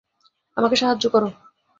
[0.57, 1.23] আমাকে সাহায্য কর।